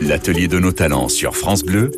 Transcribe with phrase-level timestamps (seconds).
[0.00, 1.90] L'atelier de nos talents sur France Bleu,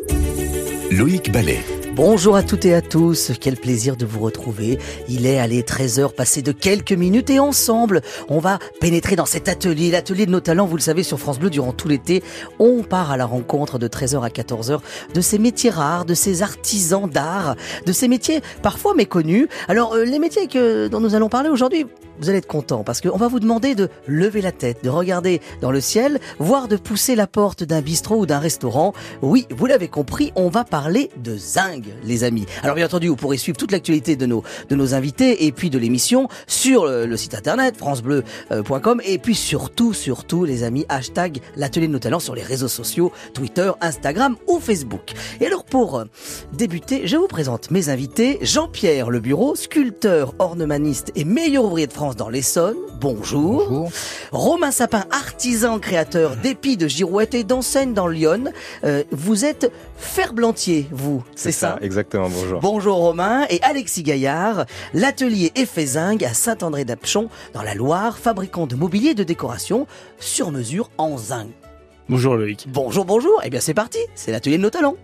[0.90, 1.60] Loïc Ballet.
[1.94, 4.78] Bonjour à toutes et à tous, quel plaisir de vous retrouver.
[5.08, 8.00] Il est allé 13h passé de quelques minutes et ensemble,
[8.30, 11.38] on va pénétrer dans cet atelier, l'atelier de nos talents, vous le savez, sur France
[11.38, 12.22] Bleu durant tout l'été.
[12.58, 14.80] On part à la rencontre de 13h à 14h
[15.12, 19.46] de ces métiers rares, de ces artisans d'art, de ces métiers parfois méconnus.
[19.68, 21.84] Alors, euh, les métiers que, dont nous allons parler aujourd'hui,
[22.20, 25.40] vous allez être content parce qu'on va vous demander de lever la tête, de regarder
[25.60, 28.92] dans le ciel, voire de pousser la porte d'un bistrot ou d'un restaurant.
[29.22, 32.46] Oui, vous l'avez compris, on va parler de zinc, les amis.
[32.62, 35.70] Alors bien entendu, vous pourrez suivre toute l'actualité de nos, de nos invités et puis
[35.70, 41.86] de l'émission sur le, site internet francebleu.com et puis surtout, surtout, les amis, hashtag l'atelier
[41.86, 45.12] de nos talents sur les réseaux sociaux, Twitter, Instagram ou Facebook.
[45.40, 46.04] Et alors pour
[46.52, 51.92] débuter, je vous présente mes invités, Jean-Pierre Le Bureau, sculpteur, ornemaniste et meilleur ouvrier de
[51.92, 52.76] France dans l'Essonne.
[53.00, 53.90] Bonjour.
[54.32, 58.52] Romain Sapin, artisan créateur d'épis de girouette et d'enseignes dans Lyon.
[58.84, 62.60] Euh, vous êtes ferblantier, vous, c'est ça, Exactement, bonjour.
[62.60, 69.14] Bonjour Romain et Alexis Gaillard, l'atelier Effézingue à Saint-André-d'Apchon dans la Loire, fabricant de mobilier
[69.14, 69.86] de décoration
[70.18, 71.48] sur mesure en zinc.
[72.08, 72.66] Bonjour Loïc.
[72.68, 73.40] Bonjour, bonjour.
[73.44, 74.96] Eh bien c'est parti, c'est l'atelier de nos talents.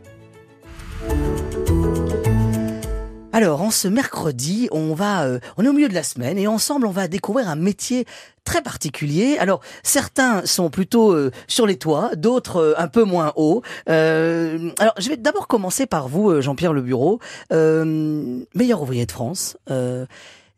[3.37, 6.47] Alors, en ce mercredi, on va, euh, on est au milieu de la semaine et
[6.47, 8.07] ensemble, on va découvrir un métier
[8.45, 9.37] très particulier.
[9.39, 13.61] Alors, certains sont plutôt euh, sur les toits, d'autres euh, un peu moins haut.
[13.87, 17.21] alors, je vais d'abord commencer par vous, Jean-Pierre Le Bureau,
[17.51, 19.59] meilleur ouvrier de France.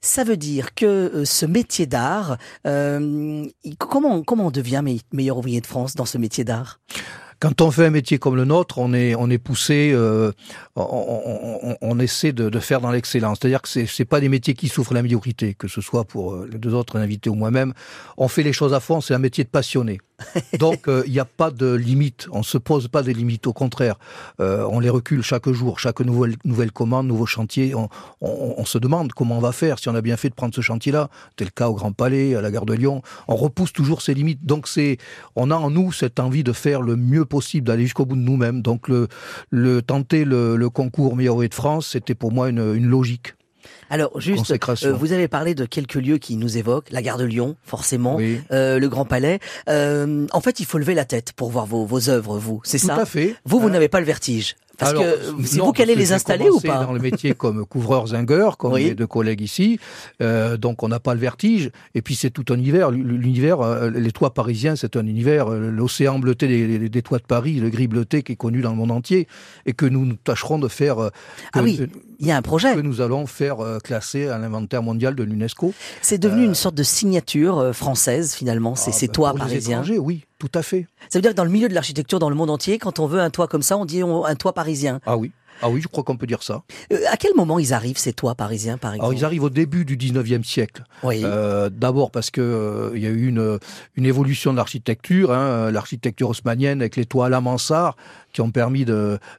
[0.00, 5.96] ça veut dire que ce métier d'art, comment comment on devient meilleur ouvrier de France
[5.96, 6.78] dans ce métier d'art?
[7.40, 10.32] Quand on fait un métier comme le nôtre, on est on est poussé, euh,
[10.76, 13.38] on, essaie de, faire dans l'excellence.
[13.40, 16.34] C'est-à-dire que c'est c'est pas des métiers qui souffrent la médiocrité, que ce soit pour
[16.34, 17.74] euh, les deux autres invités ou moi-même.
[18.16, 19.00] On fait les choses à fond.
[19.00, 20.00] C'est un métier de passionné.
[20.58, 22.28] Donc euh, il n'y a pas de limite.
[22.32, 23.46] On se pose pas des limites.
[23.46, 23.96] Au contraire,
[24.40, 27.74] euh, on les recule chaque jour, chaque nouvelle nouvelle commande, nouveau chantier.
[27.74, 27.88] On,
[28.20, 30.54] on, on, se demande comment on va faire, si on a bien fait de prendre
[30.54, 31.08] ce chantier-là.
[31.38, 33.02] C'est le cas au Grand Palais, à la gare de Lyon.
[33.28, 34.44] On repousse toujours ces limites.
[34.44, 34.98] Donc c'est,
[35.36, 38.22] on a en nous cette envie de faire le mieux possible, d'aller jusqu'au bout de
[38.22, 38.62] nous-mêmes.
[38.62, 39.08] Donc le,
[39.50, 43.34] le tenter le, le concours meilleur de France, c'était pour moi une, une logique.
[43.90, 44.52] Alors juste,
[44.84, 48.16] euh, vous avez parlé de quelques lieux qui nous évoquent, la gare de Lyon, forcément,
[48.16, 48.40] oui.
[48.52, 49.38] euh, le Grand Palais.
[49.68, 52.78] Euh, en fait, il faut lever la tête pour voir vos, vos œuvres, vous, c'est
[52.78, 53.34] ça Tout à fait.
[53.44, 56.48] Vous, vous n'avez pas le vertige parce Alors, que c'est vous qui allez les installer
[56.48, 58.84] ou pas dans le métier comme couvreur zingueur, comme Oui.
[58.84, 59.78] les deux collègues ici,
[60.22, 61.70] euh, donc on n'a pas le vertige.
[61.94, 62.90] Et puis c'est tout un univers.
[62.92, 65.48] L'univers, euh, les toits parisiens, c'est un univers.
[65.52, 68.76] euh, L'océan bleuté des, toits de Paris, le gris bleuté qui est connu dans le
[68.76, 69.26] monde entier,
[69.66, 71.10] et que nous, nous tâcherons de faire.
[71.52, 71.80] Ah oui,
[72.20, 72.74] il y a un projet.
[72.74, 75.74] que nous allons faire classer à l'inventaire mondial de l'UNESCO.
[76.02, 79.44] C'est devenu une sorte de signature française finalement, ces, Ah, ces bah, toits pour les
[79.50, 79.82] parisiens.
[80.00, 80.86] oui, tout à fait.
[81.08, 83.06] Ça veut dire que dans le milieu de l'architecture dans le monde entier, quand on
[83.06, 85.00] veut un toit comme ça, on dit un toit parisien.
[85.06, 85.32] Ah oui.
[85.60, 86.62] Ah oui, je crois qu'on peut dire ça.
[86.92, 89.50] Euh, à quel moment ils arrivent ces toits parisiens par exemple Alors ils arrivent au
[89.50, 90.84] début du 19e siècle.
[91.02, 91.22] Oui.
[91.24, 93.58] Euh, D'abord parce que euh, y a eu une,
[93.96, 97.96] une évolution de l'architecture, hein, l'architecture haussmannienne avec les toits à la mansard
[98.32, 98.84] qui ont permis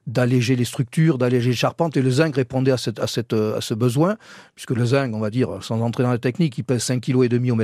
[0.07, 1.95] d'alléger les structures, d'alléger les charpentes.
[1.95, 4.17] Et le zinc répondait à, cette, à, cette, à ce besoin,
[4.55, 7.51] puisque le zinc, on va dire, sans entrer dans la technique, il pèse 5,5 kg
[7.51, 7.55] au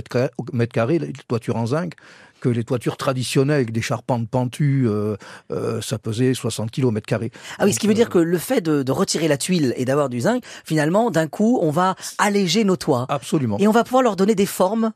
[0.54, 1.94] mètre carré, les toitures en zinc
[2.42, 5.16] que les toitures traditionnelles avec des charpentes pentues, euh,
[5.52, 7.32] euh, ça pesait 60 kg mètre carré.
[7.60, 9.86] Ah oui, ce qui veut dire que le fait de, de retirer la tuile et
[9.86, 13.06] d'avoir du zinc, finalement, d'un coup, on va alléger nos toits.
[13.10, 13.58] Absolument.
[13.60, 14.92] Et on va pouvoir leur donner des formes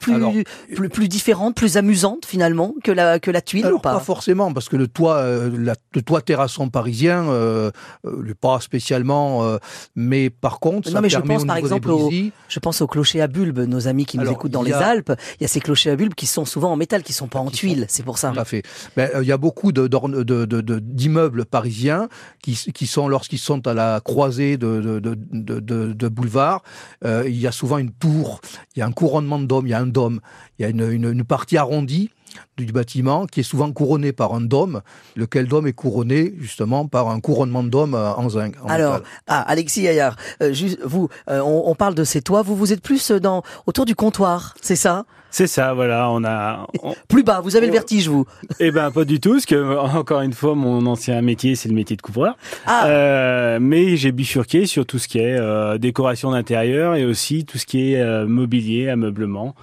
[0.00, 0.32] plus, Alors,
[0.74, 4.52] plus, plus différentes, plus amusantes finalement que la, que la tuile Alors, ou pas, forcément,
[4.52, 7.70] parce que le toit, euh, la- le toit terrasson parisien, euh,
[8.06, 9.58] euh, pas spécialement, euh,
[9.96, 12.10] mais par contre, Non, ça mais je permet pense au par exemple au-
[12.48, 15.12] Je pense aux clochers à bulbes, nos amis qui nous écoutent dans les Alpes.
[15.38, 17.38] Il y a ces clochers à bulbes qui sont souvent en métal, qui sont pas
[17.40, 18.30] en tuile, c'est pour ça.
[18.30, 18.62] Tout à fait.
[18.96, 22.08] Ben, euh, il y a beaucoup de- d'orne- de- de- de- d'immeubles parisiens
[22.42, 26.62] qui, qui sont, lorsqu'ils sont à la croisée de, de, boulevards,
[27.04, 28.40] euh, il y a souvent une tour,
[28.76, 30.20] il y a un couronnement dôme, il y a un dôme,
[30.58, 32.10] il y a une, une, une partie arrondie
[32.56, 34.82] du bâtiment qui est souvent couronnée par un dôme,
[35.16, 38.54] lequel dôme est couronné justement par un couronnement de dôme euh, en zinc.
[38.62, 40.54] en Alors, ah, Alexis Gaillard, euh,
[40.84, 43.84] vous, euh, on, on parle de ces toits, vous, vous êtes plus euh, dans, autour
[43.84, 45.06] du comptoir, c'est ça?
[45.30, 46.66] C'est ça, voilà, on a.
[46.82, 48.24] on- Plus bas, vous avez le vertige, vous.
[48.60, 51.74] Eh ben pas du tout, parce que encore une fois, mon ancien métier, c'est le
[51.74, 52.36] métier de couvreur.
[52.66, 57.44] Ah, Euh, mais j'ai bifurqué sur tout ce qui est euh, décoration d'intérieur et aussi
[57.44, 59.54] tout ce qui est euh, mobilier, ameublement,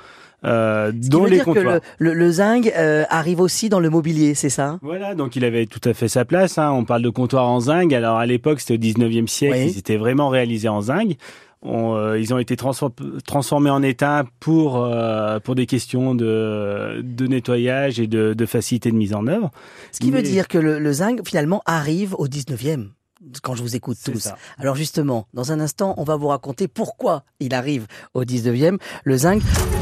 [0.46, 1.80] euh, dont les dire que comptoirs.
[1.98, 4.78] le, le, le zinc euh, arrive aussi dans le mobilier, c'est ça?
[4.84, 6.60] Voilà, donc il avait tout à fait sa place.
[6.60, 6.72] Hein.
[6.72, 7.92] On parle de comptoir en zinc.
[7.94, 9.72] Alors à l'époque, c'était au 19e siècle, Oui.
[9.74, 11.16] ils étaient vraiment réalisés en zinc.
[11.66, 12.92] On, euh, ils ont été transfor-
[13.26, 18.92] transformés en étain pour euh, pour des questions de, de nettoyage et de, de facilité
[18.92, 19.52] de mise en œuvre.
[19.92, 22.90] Ce qui veut dire que le, le zinc, finalement, arrive au 19e,
[23.42, 24.20] quand je vous écoute tous.
[24.20, 24.38] ça.
[24.58, 29.18] Alors justement, dans un instant, on va vous raconter pourquoi il arrive au 19e, le
[29.18, 29.42] zinc.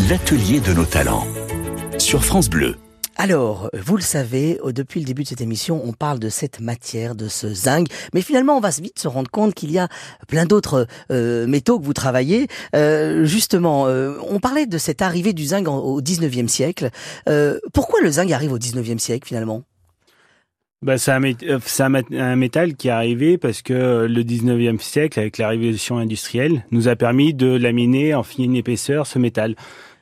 [0.09, 1.27] L'atelier de nos talents.
[1.99, 2.75] Sur France Bleu.
[3.15, 6.59] Alors, vous le savez, euh, depuis le début de cette émission, on parle de cette
[6.59, 9.87] matière, de ce zinc, mais finalement, on va vite se rendre compte qu'il y a
[10.27, 12.47] plein d'autres euh, métaux que vous travaillez.
[12.75, 16.89] Euh, justement, on parlait de cette arrivée du zinc au 19e siècle.
[17.73, 19.63] Pourquoi le zinc arrive au 19e siècle, finalement?
[20.81, 25.97] Bah, c'est un, métal qui est arrivé parce que le 19e siècle, avec la révolution
[25.97, 29.55] industrielle, nous a permis de laminer en fine épaisseur ce métal.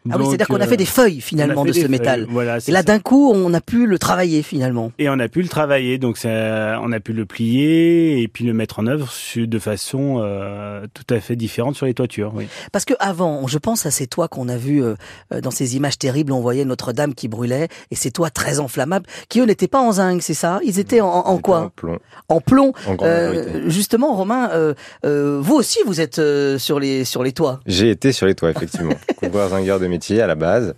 [0.09, 1.89] Ah oui, c'est-à-dire qu'on a euh, fait des feuilles, finalement, de ce feuilles.
[1.89, 2.25] métal.
[2.29, 4.91] Voilà, Et là, d'un coup, on a pu le travailler, finalement.
[4.97, 8.43] Et on a pu le travailler, donc ça, on a pu le plier et puis
[8.45, 12.31] le mettre en œuvre de façon euh, tout à fait différente sur les toitures.
[12.35, 12.47] Oui.
[12.71, 14.95] Parce que avant, je pense à ces toits qu'on a vus euh,
[15.33, 19.05] euh, dans ces images terribles, on voyait Notre-Dame qui brûlait, et ces toits très enflammables,
[19.29, 20.59] qui eux n'étaient pas en zinc, c'est ça?
[20.63, 21.71] Ils étaient en, en C'était En quoi?
[21.75, 21.97] plomb,
[22.27, 22.73] En plomb.
[22.87, 23.69] en Euh, majorité.
[23.69, 24.73] justement, Romain, euh,
[25.05, 27.59] euh, vous aussi, vous êtes euh, sur les sur les toits.
[27.67, 28.93] J'ai été sur les toits, effectivement.
[29.17, 30.73] Couvreur zingueur de métier à la base.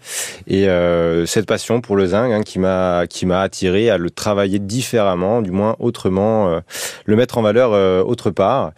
[0.48, 5.42] Et euh, cette passion pour le zinc hein, qui m'a attiré à le travailler différemment,
[5.42, 6.60] du moins autrement, euh,
[7.06, 8.72] le mettre en valeur euh, autre part,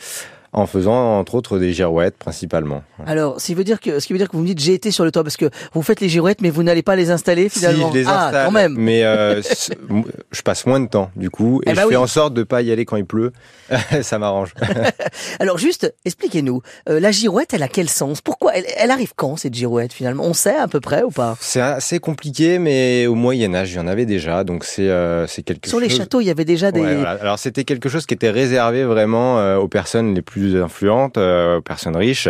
[0.57, 2.81] en faisant entre autres des girouettes principalement.
[3.05, 4.73] Alors, ce qui veut dire que ce qui veut dire que vous me dites j'ai
[4.73, 7.11] été sur le toit parce que vous faites les girouettes, mais vous n'allez pas les
[7.11, 7.91] installer finalement.
[7.91, 8.73] Si, je les ah, installe, quand même.
[8.77, 9.41] mais euh,
[10.31, 11.91] je passe moins de temps du coup, et Eh ben je oui.
[11.91, 13.33] fais en sorte de pas y aller quand il pleut.
[14.01, 14.53] Ça m'arrange.
[15.39, 18.21] Alors juste, expliquez-nous, euh, la girouette, elle a quel sens?
[18.21, 20.23] Pourquoi elle, elle arrive quand cette girouette finalement?
[20.23, 21.35] On sait à peu près ou pas?
[21.41, 25.27] C'est assez compliqué, mais au Moyen Âge, il y en avait déjà, donc c'est euh,
[25.27, 25.89] c'est quelque Sur chose.
[25.89, 26.79] les châteaux, il y avait déjà des.
[26.79, 27.17] Ouais, voilà.
[27.19, 31.61] Alors c'était quelque chose qui était réservé vraiment aux personnes les plus influentes, euh, aux
[31.61, 32.29] personnes riches.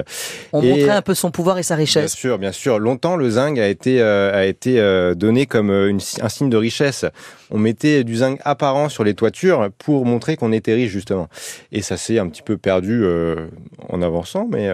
[0.54, 2.14] On Et- montrait un peu son pouvoir et sa Bien richesse.
[2.14, 2.80] sûr, bien sûr.
[2.80, 6.58] Longtemps, le zinc a été euh, a été euh, donné comme une, un signe de
[6.58, 7.06] richesse.
[7.52, 11.28] On mettait du zinc apparent sur les toitures pour montrer qu'on était riche justement.
[11.72, 13.04] Et ça s'est un petit peu perdu
[13.90, 14.70] en avançant, mais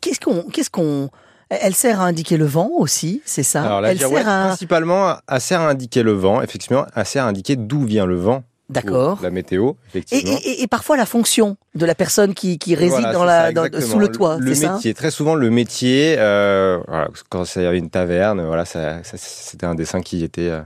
[0.00, 1.10] Qu'est-ce qu'on, qu'est-ce qu'on,
[1.50, 3.62] elle sert à indiquer le vent aussi, c'est ça?
[3.64, 6.40] Alors la Elle sert à, principalement elle sert à indiquer le vent.
[6.40, 8.42] Effectivement, elle sert à indiquer d'où vient le vent.
[8.68, 9.18] D'accord.
[9.22, 10.36] La météo, effectivement.
[10.44, 13.26] et, et- et parfois la fonction de la personne qui, qui réside Voilà, dans c'est
[13.26, 13.92] la, ça, dans- exactement.
[13.92, 17.76] sous le toit, Le c'est ça métier, très souvent le métier, euh, voilà, quand c'est
[17.76, 20.60] une taverne, voilà, ça, ça- c'était un dessin qui était euh,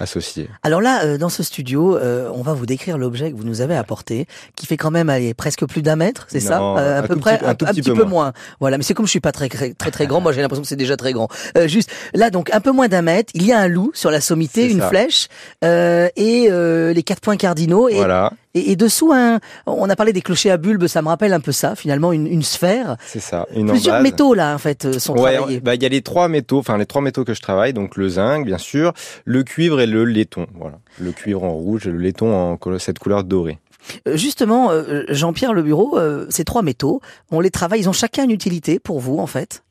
[0.00, 0.48] associé.
[0.62, 3.60] Alors là, euh, dans ce studio, euh, on va vous décrire l'objet que vous nous
[3.60, 4.26] avez apporté,
[4.56, 7.16] qui fait quand même allez, presque plus d'un mètre, c'est ça Euh, À un peu
[7.16, 8.32] près, petit- un tout petit peu peu moins.
[8.60, 10.68] Voilà, mais c'est comme je suis pas très très très, grand, moi j'ai l'impression que
[10.68, 11.28] c'est déjà très grand.
[11.56, 14.10] Euh, juste là, donc un peu moins d'un mètre, il y a un loup sur
[14.10, 14.88] la sommité, une ça.
[14.88, 15.28] flèche
[15.64, 17.88] euh, et euh, les quatre points cardinaux.
[17.88, 21.08] Et, Voilà, et, et dessous, un, on a parlé des clochers à bulbes, ça me
[21.08, 22.96] rappelle un peu ça, finalement une, une sphère.
[23.06, 23.46] c'est ça.
[23.54, 24.02] Une Plusieurs embase.
[24.10, 25.60] métaux là en fait euh, sont Ouais, travaillés.
[25.60, 27.96] bah, il y a les trois métaux, enfin les trois métaux que je travaille, donc
[27.96, 28.92] le zinc, bien sûr,
[29.24, 30.46] le cuivre et le laiton.
[30.54, 33.58] Voilà, le cuivre en rouge et le laiton en cette couleur dorée.
[34.06, 37.00] Euh, Justement, euh, Jean-Pierre Le Bureau, euh, ces trois métaux,
[37.30, 39.62] on les travaille, ils ont chacun une utilité pour vous en fait?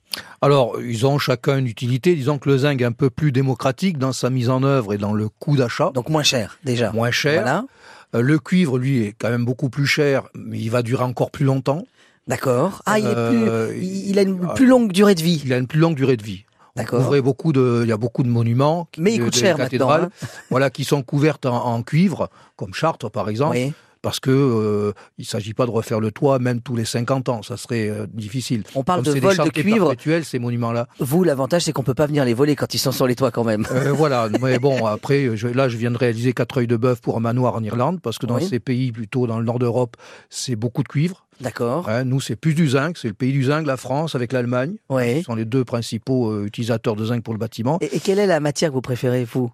[0.42, 2.16] Alors, ils ont chacun une utilité.
[2.16, 4.98] Disons que le zinc est un peu plus démocratique dans sa mise en œuvre et
[4.98, 6.92] dans le coût d'achat, Donc moins cher déjà.
[6.92, 7.42] moins cher.
[7.44, 7.66] Voilà,
[8.14, 11.46] Le cuivre, lui, est quand même beaucoup plus cher, mais il va durer encore plus
[11.46, 11.84] longtemps.
[12.28, 12.82] d'accord.
[12.86, 15.42] Ah, il, est plus, Euh, il a une ah, plus longue durée de vie.
[15.46, 16.46] Il a une plus longue durée de vie.
[16.76, 17.14] D'accord.
[17.22, 19.92] beaucoup de, il y a beaucoup de monuments, qui- Mais il coûte cher maintenant.
[19.92, 20.10] hein.
[20.50, 23.74] voilà, qui sont couvertes en, en cuivre, comme Chartres par exemple, Oui.
[24.02, 27.42] Parce que euh, il s'agit pas de refaire le toit même tous les 50 ans,
[27.42, 28.64] ça serait euh, difficile.
[28.76, 30.24] On parle Comme de vol de cuivre.
[30.24, 30.88] ces monuments-là.
[31.00, 33.32] Vous, l'avantage, c'est qu'on peut pas venir les voler quand ils sont sur les toits
[33.32, 33.66] quand même.
[33.72, 37.02] Euh, voilà, mais bon, après, je- là, je viens de réaliser quatre œils de bœuf
[37.02, 38.48] pour un manoir en Irlande, parce que dans Oui.
[38.48, 39.98] ces pays, plutôt dans le nord d'Europe,
[40.30, 41.26] c'est beaucoup de cuivre.
[41.42, 41.88] D'accord.
[41.90, 44.76] Hein, nous, c'est plus du zinc, c'est le pays du zinc, la France avec l'Allemagne.
[44.90, 45.24] Ce Oui.
[45.24, 47.78] sont les deux principaux euh, utilisateurs de zinc pour le bâtiment.
[47.82, 49.50] Et, et quelle est la matière que vous préférez, vous?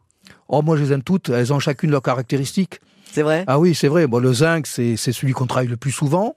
[0.47, 2.79] Oh, moi, je les aime toutes, elles ont chacune leurs caractéristiques.
[3.11, 3.43] C'est vrai?
[3.47, 4.07] Ah oui, c'est vrai.
[4.07, 6.35] Bon, le zinc, c'est c'est celui qu'on travaille le plus souvent.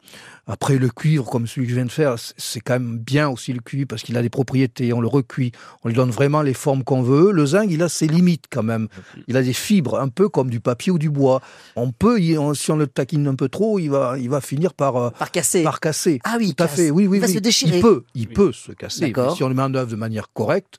[0.50, 3.52] Après, le cuivre, comme celui que je viens de faire, c'est- quand même bien aussi
[3.52, 4.94] le cuivre parce qu'il a des propriétés.
[4.94, 5.52] On le recuit,
[5.84, 7.32] on lui donne vraiment les formes qu'on veut.
[7.32, 8.88] Le zinc, il a ses limites quand même.
[9.26, 11.42] Il a des fibres, un peu comme du papier ou du bois.
[11.76, 12.18] On peut,
[12.54, 15.30] si on le taquine un peu trop, il va, il va finir par, euh, Par
[15.30, 15.62] casser.
[15.64, 16.18] par casser.
[16.24, 17.18] Ah oui, Tout à fait, oui, oui.
[17.18, 17.34] Il va oui.
[17.34, 17.76] se déchirer.
[17.76, 19.12] Il peut, il peut se casser.
[19.36, 20.78] Si on le met en œuvre de manière correcte,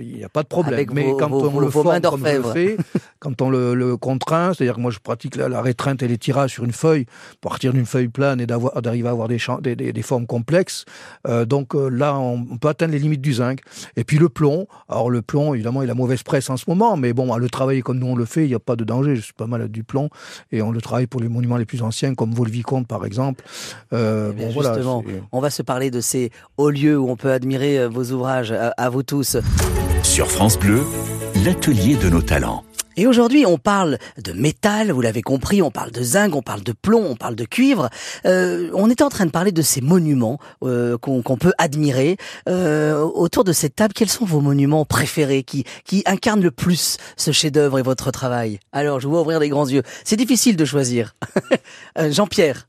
[0.00, 0.74] Il n'y a pas de problème.
[0.74, 2.76] Avec Mais vos- quand vos- on le vos forme comme je le fais,
[3.18, 6.52] quand on le, contraint, c'est-à-dire que moi je pratique la, la rétreinte et les tirages
[6.52, 7.06] sur une feuille,
[7.40, 10.26] pour partir d'une feuille plane et d'arriver à avoir des, champs- des, des- des formes
[10.26, 10.84] complexes.
[11.28, 13.60] Euh, donc euh, là, on, on peut atteindre les limites du zinc.
[13.96, 14.66] Et puis le plomb.
[14.88, 17.48] Alors le plomb, évidemment, il a mauvaise presse en ce moment, mais bon, à le
[17.48, 19.16] travailler comme nous on le fait, il n'y a pas de danger.
[19.16, 20.08] Je suis pas malade du plomb
[20.52, 23.44] et on le travaille pour les monuments les plus anciens, comme Vaux-le-Vicomte par exemple.
[23.92, 27.30] Euh, Eh bon, justement, on va se parler de ces hauts lieux où on peut
[27.32, 29.36] admirer euh, vos ouvrages, à, à vous tous.
[30.04, 30.82] Sur France Bleu,
[31.44, 32.62] l'atelier de nos talents.
[32.96, 36.62] Et aujourd'hui, on parle de métal, vous l'avez compris, on parle de zinc, on parle
[36.62, 37.88] de plomb, on parle de cuivre.
[38.24, 42.16] Euh, on était en train de parler de ces monuments euh, qu'on peut admirer.
[42.48, 46.98] Euh, autour de cette table, quels sont vos monuments préférés qui, qui incarnent le plus
[47.16, 48.60] ce chef-d'œuvre et votre travail?
[48.72, 49.82] Alors, je vous vois ouvrir les grands yeux.
[50.04, 51.16] C'est difficile de choisir.
[51.98, 52.68] Jean-Pierre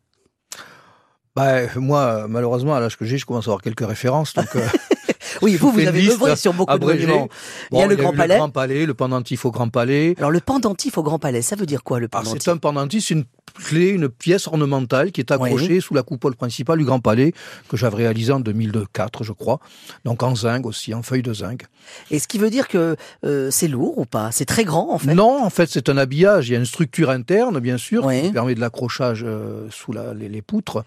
[1.35, 4.33] Bah, moi, malheureusement, à l'âge que j'ai, je commence à avoir quelques références.
[4.33, 4.65] Donc, euh,
[5.41, 7.27] Oui, vous, vous avez œuvré sur beaucoup de monuments.
[7.71, 8.33] bon, il y a le eu Grand Palais.
[8.35, 10.15] Le Grand Palais, le pendentif au Grand Palais.
[10.17, 12.57] Alors, le pendentif au Grand Palais, ça veut dire quoi, le Alors, pendentif c'est un
[12.57, 13.25] pendentif, c'est une
[13.63, 17.33] clé, une pièce ornementale qui est accrochée sous la coupole principale du Grand Palais,
[17.69, 19.59] que j'avais réalisé en 2004, je crois.
[20.03, 21.63] Donc en zinc aussi, en feuille de zinc.
[22.11, 24.31] Et ce qui veut dire que euh, c'est lourd ou pas?
[24.31, 25.13] C'est très grand, en fait?
[25.13, 26.49] Non, en fait, c'est un habillage.
[26.49, 28.23] Il y a une structure interne, bien sûr, Oui.
[28.23, 30.83] qui permet de l'accrochage euh, sous la- les, les poutres.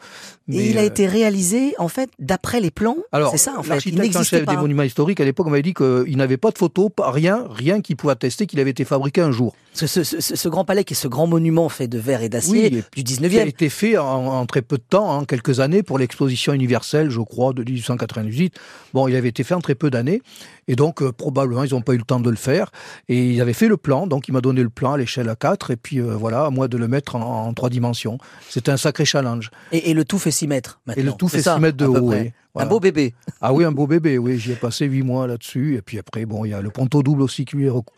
[0.49, 2.97] Et Mais, il a euh, été réalisé, en fait, d'après les plans?
[3.13, 3.87] Alors, c'est ça, en fait.
[3.87, 4.55] Il l'architecte pas.
[4.55, 7.81] des monuments historiques, à l'époque, on m'avait dit qu'il n'avait pas de photos, rien, rien
[7.81, 9.55] qui pouvait attester qu'il avait été fabriqué un jour.
[9.81, 12.23] Parce que ce, ce- ce grand palais qui est ce grand monument fait de verre
[12.23, 13.47] et d'acier Oui, du qui a 19e.
[13.49, 17.21] été fait en, en très peu de temps, en quelques années, pour l'exposition universelle, je
[17.21, 18.55] crois, de 1898.
[18.95, 20.23] Bon, il avait été fait en très peu d'années,
[20.67, 22.71] et donc euh, probablement ils n'ont pas eu le temps de le faire.
[23.09, 25.73] Et ils avaient fait le plan, donc il m'a donné le plan à l'échelle A4,
[25.73, 28.19] et puis euh, voilà, à moi de le mettre en, en trois dimensions.
[28.49, 29.51] C'était un sacré challenge.
[29.73, 30.81] Et, et le tout fait 6 mètres.
[30.89, 31.17] Et le maintenant.
[31.17, 32.07] tout fait ça, 6 mètres de haut.
[32.09, 32.21] près.
[32.23, 32.33] oui.
[32.55, 32.67] Voilà.
[32.67, 33.15] Un beau bébé.
[33.43, 35.77] Ah oui, un beau bébé, oui, j'y ai passé huit mois là-dessus.
[35.77, 37.45] Et puis après, bon, il y a le ponton double aussi,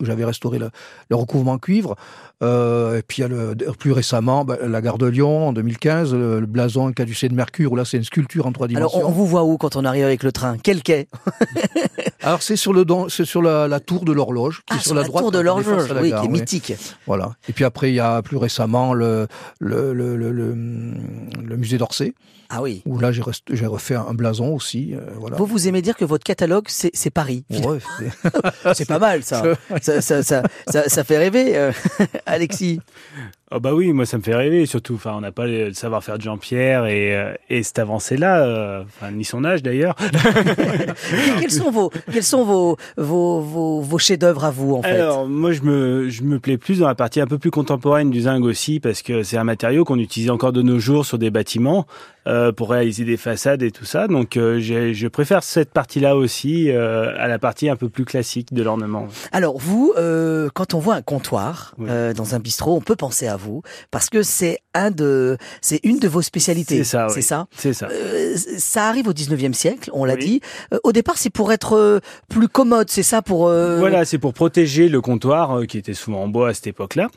[0.01, 0.69] j'avais restauré le,
[1.09, 1.57] le recouvrement
[2.43, 5.53] Euh, et puis il y a le, plus récemment, bah, la gare de Lyon en
[5.53, 8.89] 2015, le, le blason caducé de Mercure, où là c'est une sculpture en trois Alors,
[8.89, 9.07] dimensions.
[9.07, 10.57] on, on vous voit où quand on arrive avec le train?
[10.63, 11.07] Quel quai?
[12.23, 14.79] Alors c'est sur le don- c'est sur la, la tour de l'horloge, qui Ah, est
[14.83, 16.39] sur, la, droite tour de défonce l'horloge, la oui, gare, qui est oui.
[16.39, 16.73] mythique.
[17.05, 17.31] Voilà.
[17.47, 19.27] Et puis après, il y a plus récemment le,
[19.59, 22.13] le, le- le musée d'Orsay,
[22.53, 22.81] Ah oui.
[22.85, 24.93] où là j'ai refait un blason aussi.
[24.93, 25.37] euh, voilà.
[25.37, 27.45] Vous, vous aimez dire que votre catalogue, c'est Paris.
[27.49, 27.79] Ouais,
[28.73, 29.41] c'est- pas mal, ça.
[29.81, 31.71] ça, ça, ça, ça, ça fait rêver, euh,
[32.25, 32.79] Alexis.
[33.53, 34.95] Oh bah oui, moi ça me fait rêver, surtout.
[34.95, 39.11] Enfin, on n'a pas le savoir-faire de Jean-Pierre et, euh, et cette avancée-là, euh, enfin,
[39.11, 39.95] ni son âge d'ailleurs.
[41.39, 44.91] quels sont vos, quels sont vos, vos, vos, vos chefs-d'œuvre à vous, en fait?
[44.91, 48.09] Alors, moi, je me, je me plais plus dans la partie un peu plus contemporaine
[48.09, 51.17] du zinc aussi, parce que c'est un matériau qu'on utilise encore de nos jours sur
[51.17, 51.85] des bâtiments
[52.27, 54.07] euh, pour réaliser des façades et tout ça.
[54.07, 58.53] Donc, euh, je préfère cette partie-là aussi euh, à la partie un peu plus classique
[58.53, 59.07] de l'ornement.
[59.31, 61.87] Alors vous, euh, quand on voit un comptoir Oui.
[61.89, 65.79] euh, dans un bistrot, on peut penser à vous parce que c'est un de, c'est
[65.83, 66.77] une de vos spécialités.
[66.77, 67.13] C'est ça, oui.
[67.15, 67.47] C'est ça.
[67.55, 67.87] C'est ça.
[67.91, 70.19] Euh, ça arrive au 19e siècle, on l'a Oui.
[70.25, 70.41] dit.
[70.73, 74.33] Euh, au départ, c'est pour être plus commode, c'est ça pour euh, Voilà, c'est pour
[74.33, 77.07] protéger le comptoir qui était souvent en bois à cette époque-là.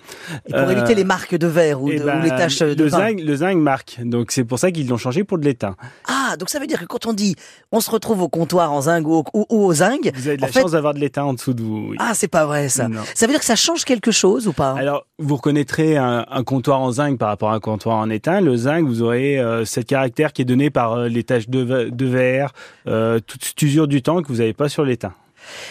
[0.46, 2.82] et pour éviter les marques de verre ou, Eh de- ben, ou les taches de
[2.84, 2.98] le vin.
[2.98, 3.98] zinc, le zinc marque.
[4.02, 5.76] Donc c'est pour ça qu'ils l'ont changé pour de l'étain.
[6.08, 7.36] Ah, donc ça veut dire que quand on dit
[7.72, 10.36] on se retrouve au comptoir en zinc ou, au- ou- ou au zinc, Vous avez
[10.36, 11.86] de la fait- chance d'avoir de l'étain en dessous de vous.
[11.90, 11.96] oui.
[12.00, 12.88] ah c'est pas vrai ça.
[12.88, 13.00] Non.
[13.14, 14.74] Ça veut dire que ça change quelque chose ou pas?
[14.78, 18.40] Alors, vous reconnaîtrez un, un comptoir en zinc par rapport à un comptoir en étain.
[18.40, 21.90] Le zinc, vous aurez euh, cette caractère qui est donné par euh, les taches de,
[21.90, 22.52] de verre,
[22.86, 25.12] euh, toute cette usure du temps que vous n'avez pas sur l'étain.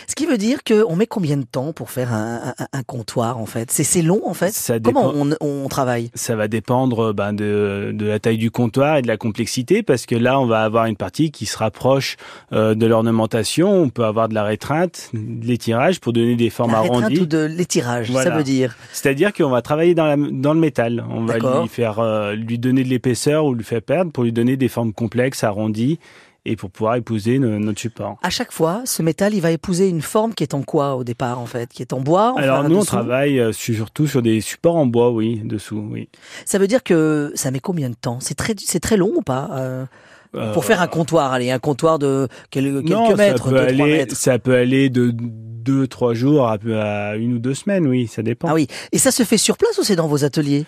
[0.08, 3.38] Ce qui veut dire qu'on met combien de temps pour faire un, un- un comptoir
[3.38, 3.72] en fait?
[3.72, 4.52] C'est long en fait?
[4.54, 6.10] Ça Comment on, on travaille?
[6.16, 9.84] Ça va dépendre euh, ben, de, de la taille du comptoir et de la complexité,
[9.84, 12.18] parce que là, on va avoir une partie qui se rapproche
[12.52, 13.72] euh, de l'ornementation.
[13.72, 17.22] On peut avoir de la rétreinte, de l'étirage pour donner des formes La arrondies.
[17.22, 18.76] ou de l'étirage, ça veut dire?
[18.92, 21.04] C'est-à-dire qu'on va travailler dans, la, dans le métal.
[21.10, 24.32] On va lui faire euh, lui donner de l'épaisseur ou lui faire perdre pour lui
[24.34, 26.00] donner des formes complexes, arrondies,
[26.46, 28.18] et pour pouvoir épouser no- notre support.
[28.22, 31.04] À chaque fois, ce métal, il va épouser une forme qui est en quoi au
[31.04, 31.70] départ en fait?
[31.70, 35.12] Qui est en bois Alors nous, on travaille euh, surtout sur des supports en bois,
[35.12, 36.10] oui, dessous, oui.
[36.46, 38.20] Ça veut dire que ça met combien de temps?
[38.20, 39.86] C'est très, c'est très long ou pas euh,
[40.34, 43.68] Pour Euh, faire un comptoir, allez, un comptoir de quel- quelques non, mètres, deux, trois
[43.68, 44.16] aller, mètres?
[44.16, 48.22] ça peut aller de deux, trois jours à, à une ou deux semaines, oui, ça
[48.22, 48.50] dépend.
[48.50, 50.66] Ah oui, et ça se fait sur place ou c'est dans vos ateliers?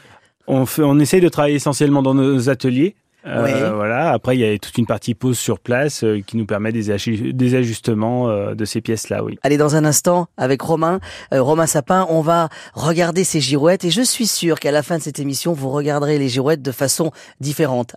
[0.47, 2.95] On, fait, on essaye de travailler essentiellement dans nos ateliers.
[3.25, 3.71] Euh, Ouais.
[3.75, 4.11] Voilà.
[4.11, 6.91] Après, il y a toute une partie pause sur place euh, qui nous permet des,
[6.91, 9.37] aju- des ajustements euh, de ces pièces-là, oui.
[9.43, 10.99] Allez, dans un instant, avec Romain,
[11.33, 14.97] euh, Romain Sapin, on va regarder ces girouettes et je suis sûr qu'à la fin
[14.97, 17.95] de cette émission, vous regarderez les girouettes de façon différente.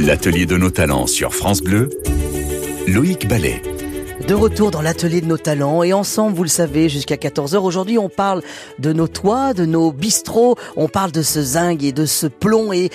[0.00, 1.90] L'atelier de nos talents sur France Bleu,
[2.88, 3.62] Loïc Ballet.
[4.28, 7.56] De retour dans l'atelier de nos talents et ensemble, vous le savez, jusqu'à 14h.
[7.56, 8.42] Aujourd'hui, on parle
[8.78, 12.72] de nos toits, de nos bistrots, on parle de ce zinc et de ce plomb
[12.72, 12.90] et,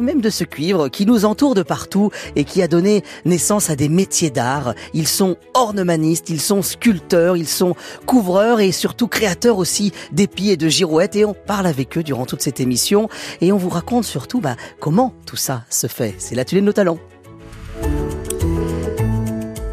[0.00, 3.76] même de ce cuivre qui nous entoure de partout et qui a donné naissance à
[3.76, 4.74] des métiers d'art.
[4.94, 7.74] Ils sont ornemanistes, ils sont sculpteurs, ils sont
[8.06, 12.24] couvreurs et surtout créateurs aussi d'épis et de girouettes et on parle avec eux durant
[12.24, 13.10] toute cette émission
[13.42, 16.14] et on vous raconte surtout bah, comment tout ça se fait.
[16.18, 16.98] C'est l'atelier de nos talents.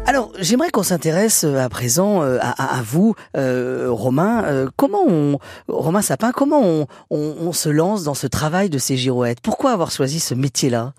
[0.06, 4.44] Alors, j'aimerais qu'on s'intéresse euh, à présent euh, à, à, vous, euh, Romain.
[4.44, 8.76] Euh, comment on, Romain Sapin, comment on, on, on, se lance dans ce travail de
[8.76, 9.40] ces girouettes?
[9.40, 10.92] Pourquoi avoir choisi ce métier-là?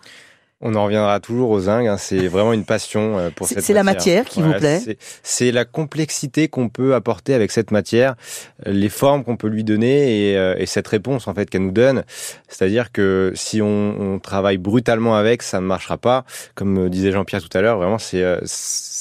[0.62, 1.86] On en reviendra toujours aux zinc.
[1.86, 1.98] Hein.
[1.98, 3.62] C'est vraiment une passion pour cette.
[3.62, 4.82] C'est la matière qui vous plaît?
[5.22, 8.16] C'est la complexité qu'on peut apporter avec cette matière,
[8.66, 12.04] les formes qu'on peut lui donner et, et cette réponse en fait qu'elle nous donne.
[12.48, 16.24] C'est-à-dire que si on, on, travaille brutalement avec, ça ne marchera pas.
[16.56, 18.24] Comme disait Jean-Pierre tout à l'heure, vraiment c'est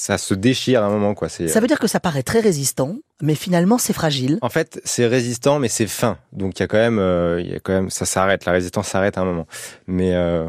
[0.05, 1.29] ça se déchire à un moment quoi.
[1.29, 4.37] Ça veut dire que ça paraît très résistant, mais finalement c'est fragile.
[4.43, 6.19] En fait, c'est résistant, mais c'est fin.
[6.31, 8.45] Donc il y a quand même, euh, il y a quand même, ça s'arrête.
[8.45, 9.47] La résistance s'arrête à un moment.
[9.87, 10.47] Mais euh,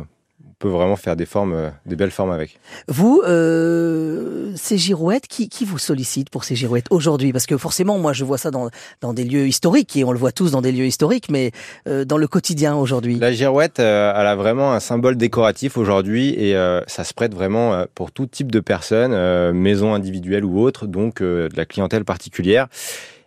[0.59, 2.59] peut vraiment faire des formes, euh, des belles formes avec.
[2.89, 7.33] Vous, euh, ces girouettes, qui, qui vous sollicite pour ces girouettes aujourd'hui?
[7.33, 8.71] Parce que forcément, moi, je vois ça dans,
[9.01, 11.51] dans des lieux historiques, et on le voit tous dans des lieux historiques, mais
[11.87, 13.19] euh, dans le quotidien aujourd'hui.
[13.19, 17.35] La girouette, euh, elle a vraiment un symbole décoratif aujourd'hui, et euh, ça se prête
[17.35, 22.69] vraiment pour tout type de personnes, maisons individuelles ou autres, donc de la clientèle particulière.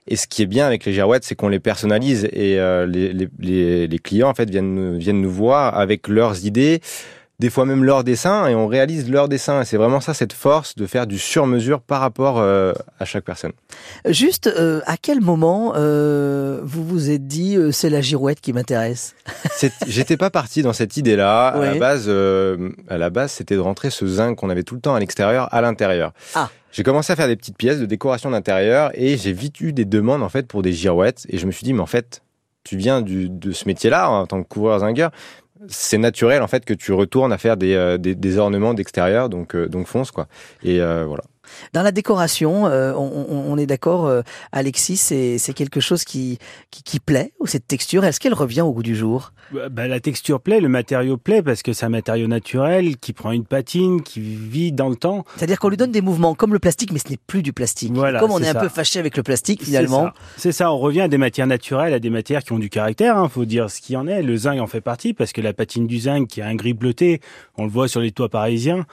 [0.09, 3.13] Et ce qui est bien avec les girouettes, c'est qu'on les personnalise et euh, les,
[3.13, 6.81] les, les, clients en fait viennent viennent nous voir avec leurs idées,
[7.39, 9.61] des fois même leurs dessins et on réalise leurs dessins.
[9.61, 13.23] Et c'est vraiment ça, cette force de faire du sur-mesure par rapport euh, à chaque
[13.23, 13.53] personne.
[14.05, 19.15] Juste, euh, à quel moment euh, vous vous êtes dit c'est la girouette qui m'intéresse?
[19.87, 21.57] J'étais pas parti dans cette idée-là.
[21.57, 21.67] Ouais.
[21.67, 24.81] À la base, à la base, c'était de rentrer ce zinc qu'on avait tout le
[24.81, 26.11] temps à l'extérieur, à l'intérieur.
[26.35, 26.49] Ah.
[26.71, 29.85] J'ai commencé à faire des petites pièces de décoration d'intérieur et j'ai vite eu des
[29.85, 32.21] demandes en fait pour des girouettes et je me suis dit mais en fait
[32.63, 35.11] tu viens du, de ce métier-là en tant que couvreur zingueur,
[35.67, 39.29] c'est naturel en fait que tu retournes à faire des, euh, des, des ornements d'extérieur,
[39.29, 40.27] donc euh, donc fonce quoi.
[40.63, 41.23] Et euh, voilà.
[41.73, 46.39] Dans la décoration, euh, on, on, est d'accord, euh, Alexis, c'est quelque chose qui,
[46.71, 49.31] qui, qui plaît, ou cette texture, est-ce qu'elle revient au goût du jour?
[49.71, 53.31] Bah, La texture plaît, le matériau plaît, parce que c'est un matériau naturel qui prend
[53.31, 55.25] une patine, qui vit dans le temps.
[55.37, 57.91] C'est-à-dire qu'on lui donne des mouvements comme le plastique, mais ce n'est plus du plastique.
[57.93, 60.11] Voilà, comme on est, est un peu fâché avec le plastique, finalement.
[60.37, 60.65] C'est ça.
[60.65, 60.71] ça.
[60.71, 63.29] on revient à des matières naturelles, à des matières qui ont du caractère, il hein,
[63.29, 64.21] faut dire ce qu'il en est.
[64.21, 66.73] Le zinc en fait partie, parce que la patine du zinc, qui a un gris
[66.73, 67.21] bleuté,
[67.57, 68.85] on le voit sur les toits parisiens,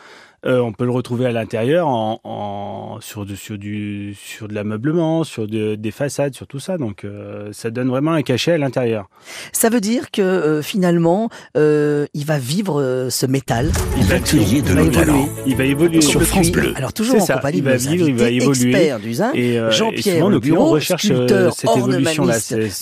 [0.45, 4.55] euh, on peut le retrouver à l'intérieur en, en, sur, de, sur, du, sur de
[4.55, 6.79] l'ameublement, sur de, des façades, sur tout ça.
[6.79, 9.09] Donc euh, ça donne vraiment un cachet à l'intérieur.
[9.53, 13.73] Ça veut dire que euh, finalement, euh, il va vivre ce métal.
[14.09, 15.29] L'atelier de nos talents.
[15.47, 16.73] Il va évoluer sur France Bleu.
[16.77, 17.35] Alors toujours en ça.
[17.35, 18.71] compagnie il va de vivre, il va évoluer.
[18.71, 22.39] expert du zinc, et, euh, Jean-Pierre nos Bureau, sculpteur, cette évolution-là,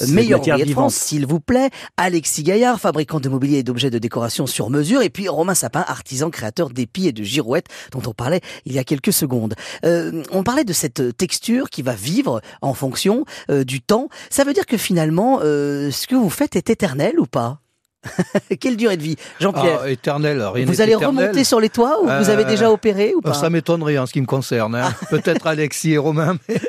[0.08, 1.70] meilleur ouvrier de France, s'il vous plaît.
[1.96, 5.02] Alexis Gaillard, fabricant de mobilier et d'objets de décoration sur mesure.
[5.02, 7.22] Et puis Romain Sapin, artisan créateur d'épis et de
[7.92, 9.54] dont on parlait il y a quelques secondes.
[9.84, 14.08] Euh, on parlait de cette texture qui va vivre en fonction euh, du temps.
[14.30, 17.60] Ça veut dire que finalement, euh, ce que vous faites est éternel ou pas?
[18.60, 21.24] Quelle durée de vie, Jean-Pierre ah, Éternel, rien Vous allez éternel.
[21.24, 24.12] remonter sur les toits ou vous avez déjà opéré ou pas Ça m'étonnerait en ce
[24.12, 24.74] qui me concerne.
[24.74, 24.92] Hein.
[25.10, 26.36] Peut-être Alexis et Romain.
[26.48, 26.60] Mais...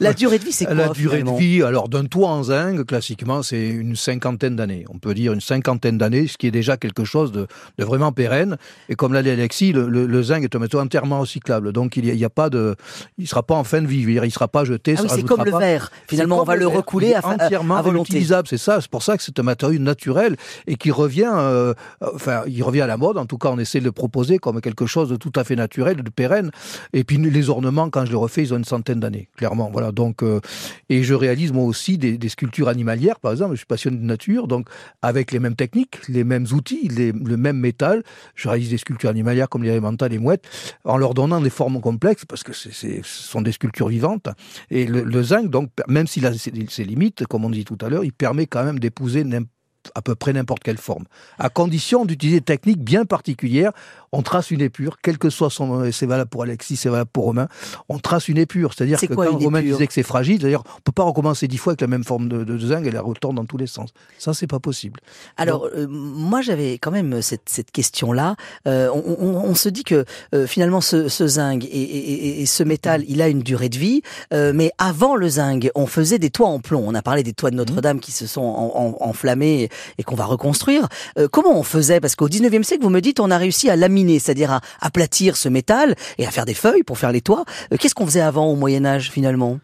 [0.00, 2.84] La durée de vie, c'est quoi La durée de vie, alors d'un toit en zinc,
[2.86, 4.84] classiquement, c'est une cinquantaine d'années.
[4.92, 7.46] On peut dire une cinquantaine d'années, ce qui est déjà quelque chose de,
[7.78, 8.56] de vraiment pérenne.
[8.88, 11.72] Et comme l'a dit Alexis, le, le, le, zinc est un métaux entièrement recyclable.
[11.72, 12.76] Donc il n'y a, a, pas de,
[13.18, 14.02] il sera pas en fin de vie.
[14.02, 14.94] Il ne sera pas jeté.
[14.98, 15.44] Ah oui, c'est comme pas.
[15.44, 15.90] le verre.
[16.08, 18.12] Finalement, on va le recouler à, entièrement à volonté.
[18.12, 18.48] utilisable.
[18.48, 18.80] C'est ça.
[18.80, 20.36] C'est pour ça que c'est un matériau naturel
[20.66, 23.18] et qui revient euh, enfin, il revient à la mode.
[23.18, 25.56] En tout cas, on essaie de le proposer comme quelque chose de tout à fait
[25.56, 26.50] naturel, de pérenne.
[26.92, 29.70] Et puis les ornements, quand je les refais, ils ont une centaine d'années, clairement.
[29.72, 29.92] Voilà.
[29.92, 30.40] Donc, euh,
[30.88, 33.52] et je réalise moi aussi des, sculptures animalières, par exemple.
[33.52, 34.68] Je suis passionné de nature, donc
[35.02, 38.02] avec les mêmes techniques, les mêmes outils, le même métal.
[38.34, 40.44] Je réalise des sculptures animalières comme les élémentales, les mouettes,
[40.84, 44.28] en leur donnant des formes complexes parce que c'est, ce sont des sculptures vivantes.
[44.70, 47.78] Et le, le zinc, donc, même s'il a ses, ses limites, comme on dit tout
[47.80, 49.55] à l'heure, il permet quand même d'épouser n'importe
[49.94, 51.04] à peu près n'importe quelle forme,
[51.38, 53.72] à condition d'utiliser des techniques bien particulières.
[54.12, 57.24] On trace une épure, quel que soit son, c'est valable pour Alexis, c'est valable pour
[57.24, 57.48] Romain.
[57.88, 60.80] On trace une épure, c'est-à-dire que quoi, quand Romain disait que c'est fragile, d'ailleurs, on
[60.80, 63.02] peut pas recommencer dix fois avec la même forme de, de, de zinc et la
[63.02, 63.90] retourne dans tous les sens.
[64.18, 65.00] Ça, c'est pas possible.
[65.36, 68.36] Alors, Donc, euh, moi, j'avais quand même cette, cette question-là.
[68.66, 72.46] Euh, on, on, on, se dit que euh, finalement, ce, ce zinc et, et, et,
[72.46, 74.02] ce métal, il a une durée de vie.
[74.32, 76.84] Euh, mais avant le zinc, on faisait des toits en plomb.
[76.86, 79.68] On a parlé des toits de Notre-Dame qui se sont en, en, enflammés
[79.98, 80.88] et qu'on va reconstruire.
[81.18, 82.00] Euh, comment on faisait?
[82.00, 85.36] Parce qu'au 19e siècle, vous me dites, on a réussi à laminer, c'est-à-dire à aplatir
[85.36, 87.44] ce métal et à faire des feuilles pour faire les toits.
[87.72, 89.58] Euh, Qu'est-ce qu'on faisait avant au Moyen Âge finalement?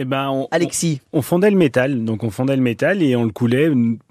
[0.00, 2.04] Eh ben, on, Alexis, on, on fondait le métal.
[2.04, 3.68] Donc, on fondait le métal et on le coulait.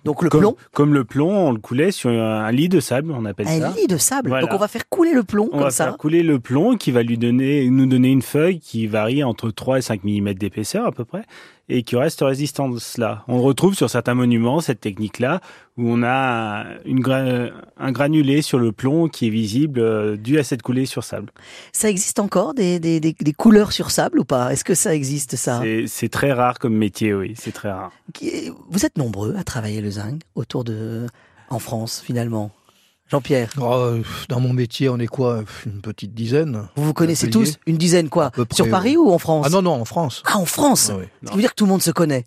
[0.07, 3.11] Donc le comme, plomb Comme le plomb, on le coulait sur un lit de sable,
[3.11, 3.69] on appelle ça.
[3.69, 4.29] un lit de sable.
[4.29, 4.45] Voilà.
[4.45, 5.85] Donc on va faire couler le plomb On comme va ça.
[5.85, 9.51] faire couler le plomb qui va lui donner, nous donner une feuille qui varie entre
[9.51, 11.21] 3 et 5 mm d'épaisseur à peu près
[11.69, 13.25] et qui reste résistance là.
[13.27, 15.41] On retrouve sur certains monuments cette technique-là
[15.75, 20.39] où on a une gra- un granulé sur le plomb qui est visible euh, dû
[20.39, 21.29] à cette coulée sur sable.
[21.73, 24.53] Ça existe encore des, des, des, des couleurs sur sable ou pas?
[24.53, 25.61] Est-ce que ça existe ça?
[25.87, 27.91] C'est- très rare comme métier, oui, c'est très rare.
[28.69, 31.07] Vous êtes nombreux à travailler le zinc autour de
[31.49, 32.51] en France finalement.
[33.09, 37.29] Jean-Pierre, Oh, euh, dans mon métier, on est quoi Une petite dizaine vous vous connaissez
[37.29, 40.23] tous Une dizaine quoi près, Sur Paris ou en France Ah non, non, en France.
[40.25, 41.05] Ah, en France Ah oui.
[41.25, 42.25] Qui veut dire que tout le monde se connaît.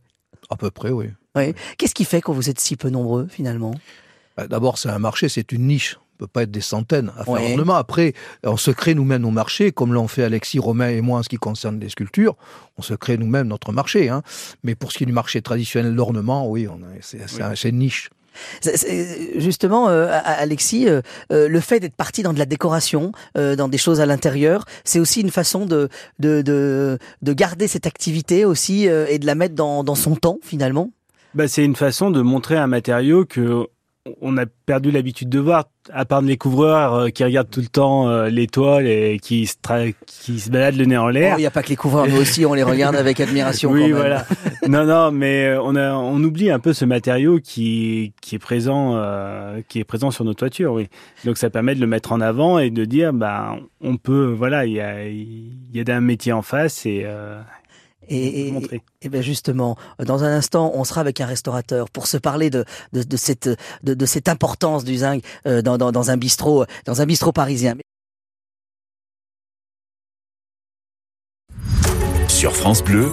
[0.48, 1.10] À peu près, oui.
[1.36, 1.54] Oui.
[1.76, 3.74] Qu'est-ce qui fait que vous êtes si peu nombreux finalement?
[4.38, 5.98] Bah, D'abord, c'est un marché, c'est une niche.
[6.20, 7.52] On peut pas être des centaines à faire Ouais.
[7.52, 7.76] ornement.
[7.76, 8.12] Après,
[8.44, 11.30] on se crée nous-mêmes nos marchés, comme l'ont fait Alexis, Romain et moi en ce
[11.30, 12.36] qui concerne les sculptures.
[12.76, 14.10] On se crée nous-mêmes notre marché.
[14.10, 14.22] Hein.
[14.62, 16.68] Mais pour ce qui est du marché traditionnel, l'ornement, oui,
[17.00, 18.10] c'est c'est un- c'est une niche.
[19.36, 21.00] Justement, euh, Alexis, euh,
[21.32, 24.64] euh, le fait d'être parti dans de la décoration, euh, dans des choses à l'intérieur,
[24.84, 29.26] c'est aussi une façon de de, de, de garder cette activité aussi euh, et de
[29.26, 30.90] la mettre dans, dans son temps finalement?
[31.34, 33.66] Bah, c'est une façon de montrer un matériau que
[34.20, 37.66] on a perdu l'habitude de voir, à part les couvreurs euh, qui regardent tout le
[37.66, 41.10] temps euh, les toiles et qui se, tra- qui se baladent le nez en Oh,
[41.10, 41.34] l'air.
[41.38, 43.70] Il n'y a pas que les couvreurs, nous aussi on les regarde avec admiration.
[43.72, 43.96] oui, quand même.
[43.96, 44.26] voilà.
[44.68, 48.38] non, non, mais euh, on a, on oublie un peu ce matériau qui, qui est
[48.40, 50.88] présent, euh, qui est présent sur nos toitures, oui.
[51.24, 54.66] Donc ça permet de le mettre en avant et de dire, bah, on peut, voilà,
[54.66, 57.40] il y a, il y a d'un métier en face et, euh,
[58.12, 58.82] Et, et, montrer.
[59.02, 62.64] et bien justement, dans un instant, on sera avec un restaurateur pour se parler de,
[62.92, 63.48] de, de cette,
[63.84, 67.30] de, de cette importance du zinc euh, dans, dans, dans un bistrot, dans un bistrot
[67.30, 67.76] parisien.
[72.28, 73.08] Sur France Bleu,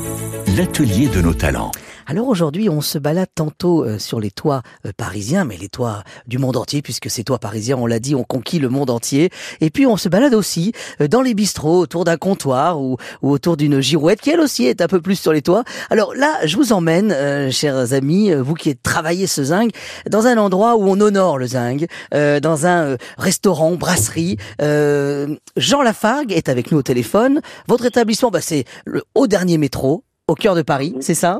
[0.55, 1.71] l'atelier de nos talents.
[2.09, 6.03] Alors aujourd'hui, on se balade tantôt euh, sur les toits euh, parisiens, mais les toits
[6.25, 9.29] du monde entier, puisque ces toits parisiens, on l'a dit, ont conquis le monde entier.
[9.59, 13.31] Et puis on se balade aussi euh, dans les bistrots, autour d'un comptoir ou, ou
[13.31, 15.65] autour d'une girouette, qui elle aussi est un peu plus sur les toits.
[15.89, 19.71] Alors là, je vous emmène, euh, chers amis, vous qui travaillez ce zinc,
[20.09, 24.37] dans un endroit où on honore le zinc, euh, dans un euh, restaurant, brasserie.
[24.59, 27.41] Jean Lafargue est avec nous au téléphone.
[27.67, 31.39] Votre établissement, bah, c'est le au dernier métro, au cœur de Paris, c'est ça?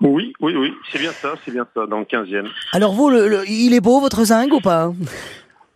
[0.00, 2.48] Oui, oui, oui, c'est bien ça, c'est bien ça, dans le 15e.
[2.72, 4.88] Alors vous, le, le- il est beau votre zinc ou pas?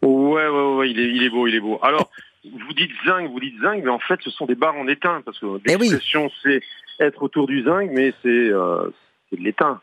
[0.03, 1.79] Ouais, ouais, ouais, il est, il est beau, il est beau.
[1.83, 2.11] Alors,
[2.45, 5.23] vous dites zinc, vous dites zinc, mais en fait, ce sont des barres en étain,
[5.25, 5.89] parce que Eh oui.
[5.89, 6.61] l'expression, c'est
[7.01, 9.39] être autour du zinc, mais c'est euh, c'est de.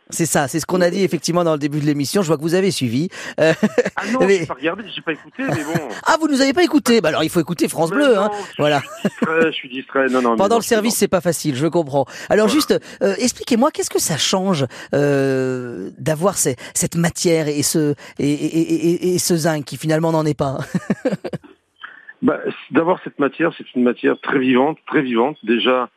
[0.10, 2.22] C'est ça, c'est ce qu'on a dit effectivement dans le début de l'émission.
[2.24, 3.10] Je vois que vous avez suivi.
[3.40, 3.54] Euh,
[3.96, 5.88] Ah non, Mais- j'ai pas regardé, j'ai pas écouté, mais bon.
[6.08, 8.16] ah, vous nous avez pas écouté Bah alors il faut écouter France Mais Bleu.
[8.16, 8.32] non, Hein.
[8.52, 8.80] je Voilà.
[8.82, 10.08] suis distrait, je suis distrait.
[10.08, 10.36] Non, non.
[10.36, 12.06] Pendant le service, c'est pas facile, je comprends.
[12.30, 18.30] Alors juste, euh, expliquez-moi, qu'est-ce que ça change euh, d'avoir cette matière et ce et,
[18.32, 20.58] et, et- et- et ce zinc qui finalement n'en est pas?
[22.22, 22.40] Bah,
[22.72, 25.38] D'abord, cette matière, c'est une matière très vivante, très vivante.
[25.44, 25.90] Déjà,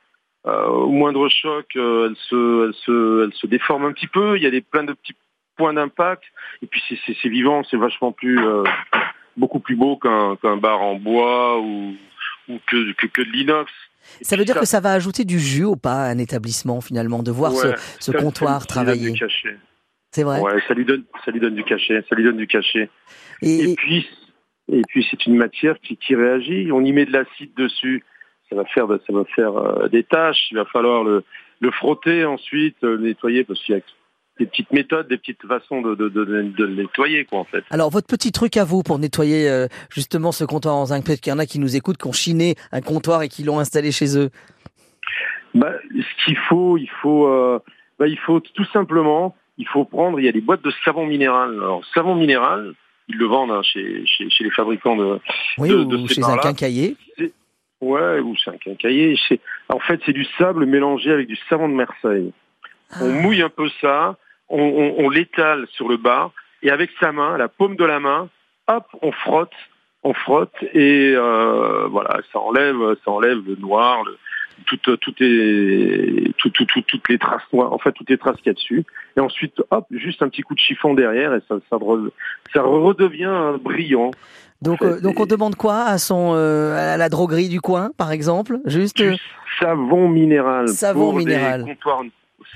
[0.44, 4.36] au moindre choc, euh, elle, se, elle, se, elle se déforme un petit peu.
[4.36, 5.14] Il y a des, plein de petits
[5.56, 6.22] points d'impact.
[6.62, 8.62] Et puis, c'est- vivant, c'est vachement plus, euh,
[9.36, 11.94] beaucoup plus beau qu'un bar en bois ou,
[12.48, 13.70] ou que, que, que de l'inox.
[14.22, 17.22] Ça veut dire que ça va ajouter du jus ou pas à un établissement finalement
[17.22, 19.10] de voir Ouais, ce, comptoir travailler.
[19.12, 19.56] du cachet.
[20.12, 20.40] C'est vrai.
[20.40, 22.02] Ouais, ça lui donne, ça lui donne du cachet.
[22.08, 22.88] Ça lui donne du cachet.
[23.42, 24.08] Et, Et puis,
[24.72, 26.70] et puis c'est une matière qui, qui réagit.
[26.72, 28.02] On y met de l'acide dessus,
[28.50, 30.48] ça va faire, ça va faire euh, des taches.
[30.50, 31.24] Il va falloir le,
[31.60, 33.82] le frotter ensuite, euh, le nettoyer parce qu'il y a
[34.38, 37.64] des petites méthodes, des petites façons de, de, de, de le nettoyer quoi en fait.
[37.70, 41.20] Alors, votre petit truc à vous pour nettoyer euh, justement ce comptoir en zinc, peut-être
[41.20, 43.58] qu'il y en a qui nous écoutent, qui ont chiné un comptoir et qui l'ont
[43.58, 44.30] installé chez eux.
[45.54, 47.58] Bah, ce qu'il faut, il faut, euh,
[47.98, 50.20] bah, il faut tout simplement, il faut prendre.
[50.20, 51.54] Il y a des boîtes de savon minéral.
[51.54, 52.74] Alors savon minéral,
[53.08, 55.18] ils le vendent hein, chez, chez, chez les fabricants de,
[55.56, 56.96] Oui, ou chez un quincaillier.
[57.80, 59.16] Ouais, ou c'est un quincaillier.
[59.68, 62.32] En fait, c'est du sable mélangé avec du savon de Marseille.
[63.00, 63.20] On Ah.
[63.22, 64.16] mouille un peu ça,
[64.48, 68.00] on, on- on l'étale sur le bas, et avec sa main, la paume de la
[68.00, 68.28] main,
[68.66, 69.52] hop, on frotte,
[70.02, 74.16] on frotte, et euh, voilà, ça enlève, ça enlève le noir, le,
[74.66, 78.36] tout, tout est, tout, tout, tout- toutes les traces noires, en fait, toutes les traces
[78.36, 78.84] qu'il y a dessus.
[79.16, 81.76] Et ensuite, hop, juste un petit coup de chiffon derrière, et ça, ça,
[82.54, 84.10] ça redevient brillant.
[84.60, 87.90] Donc, fait, euh, donc on demande quoi à son euh, à la droguerie du coin,
[87.96, 89.00] par exemple Juste.
[89.00, 89.20] euh, du
[89.60, 90.68] savon minéral.
[90.68, 91.62] Savon pour minéral.
[91.64, 92.02] Des comptoirs,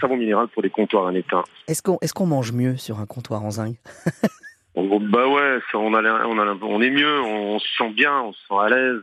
[0.01, 1.43] savon minéral pour des comptoirs en étain.
[1.69, 3.77] Est-ce qu'on est qu'on mange mieux sur un comptoir en zinc?
[4.75, 8.33] bah ouais, ça, on, a, on, a, on est mieux, on, se sent bien, on
[8.33, 9.03] se sent à l'aise.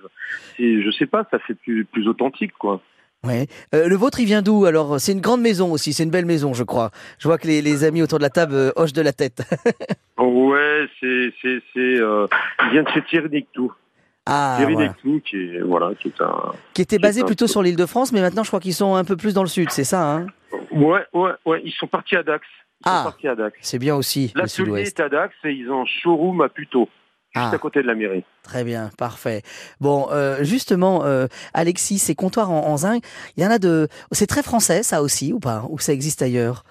[0.58, 2.82] Et je sais pas, ça fait plus, plus authentique, quoi.
[3.26, 3.48] Ouais.
[3.76, 4.66] Euh, le vôtre, il vient d'où?
[4.66, 6.90] Alors, c'est une grande maison aussi, c'est une belle maison, je crois.
[7.20, 9.44] Je vois que les, les amis autour de la table euh, hochent de la tête.
[10.18, 12.28] ouais, c'est, c'est, c'est, euh,
[12.64, 13.74] il vient de chez Thierry Nectou.
[14.26, 14.96] Ah, Thierry voilà.
[15.26, 16.54] Qui est, voilà, qui est un.
[16.74, 18.74] Qui était qui basé un- plutôt sur l'île de France, mais maintenant, je crois qu'ils
[18.74, 20.28] sont un peu plus dans le sud, c'est ça hein?
[20.72, 22.46] Ouais, ouais, ouais, ils sont partis à Dax.
[22.86, 23.00] Ils Ah.
[23.04, 23.58] sont partis à Dax.
[23.62, 26.88] C'est bien aussi, L'atelier est à Dax et ils ont un showroom à Puteaux,
[27.36, 27.54] juste Ah.
[27.54, 28.24] à côté de la mairie.
[28.44, 29.42] Très bien, parfait.
[29.82, 33.04] Bon, euh, justement, euh, Alexis, ces comptoirs en, en zinc,
[33.36, 33.88] il y en a de...
[34.14, 35.66] C'est très français, ça aussi, ou pas?
[35.70, 36.64] Ou ça existe ailleurs?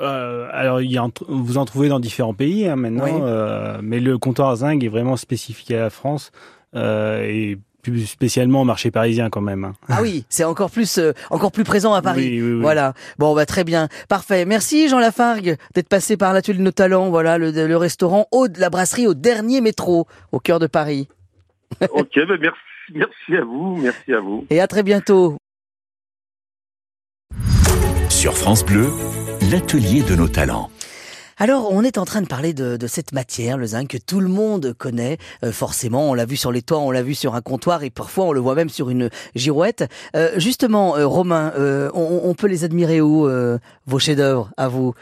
[0.00, 3.12] Euh, alors, il y a, vous en trouvez dans différents pays hein, maintenant, Oui.
[3.22, 6.32] euh, mais le comptoir à zinc est vraiment spécifique à la France
[6.74, 9.64] euh, et plus spécialement au marché parisien quand même.
[9.64, 9.72] hein.
[9.88, 12.28] Ah oui, c'est encore plus, euh, encore plus présent à Paris.
[12.32, 12.60] Oui, oui, oui.
[12.62, 12.94] Voilà.
[13.18, 14.44] Bon, bah très bien, parfait.
[14.44, 17.10] Merci Jean Lafargue d'être passé par l'atelier de nos talents.
[17.10, 21.08] Voilà, le, le restaurant haut de la brasserie au dernier métro, au cœur de Paris.
[21.90, 22.58] ok, ben merci,
[22.94, 24.46] merci à vous, merci à vous.
[24.50, 25.36] Et à très bientôt.
[28.08, 28.88] Sur France Bleu,
[29.50, 30.70] l'atelier de nos talents.
[31.36, 34.28] Alors, on est en train de parler de, cette matière, le zinc, que tout le
[34.28, 35.18] monde connaît.
[35.44, 37.90] Euh, forcément, on l'a vu sur les toits, on l'a vu sur un comptoir, et
[37.90, 39.84] parfois on le voit même sur une girouette.
[40.14, 41.52] Euh, justement, euh, Romain,
[41.94, 43.28] on, on peut les admirer où
[43.86, 44.94] vos chefs-d'œuvre à vous?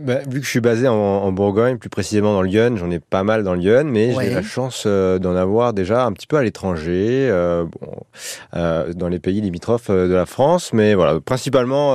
[0.00, 2.98] Bah, vu que je suis basé en, en Bourgogne, plus précisément dans Lyon, j'en ai
[2.98, 4.24] pas mal dans Lyon, mais Ouais.
[4.26, 7.92] j'ai la chance euh, d'en avoir déjà un petit peu à l'étranger, euh, bon,
[8.56, 11.94] euh, dans les pays limitrophes de la France, mais voilà, principalement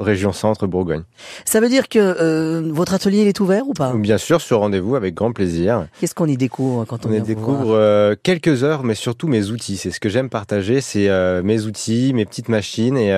[0.00, 1.02] région centre Bourgogne.
[1.44, 3.92] Ça veut dire que votre atelier il est ouvert ou pas?
[3.94, 5.86] Bien sûr, sur rendez-vous avec grand plaisir.
[6.00, 9.76] Qu'est-ce qu'on y découvre quand on, On y découvre quelques heures, mais surtout mes outils.
[9.76, 11.08] C'est ce que j'aime partager, c'est
[11.42, 13.10] mes outils, mes petites machines et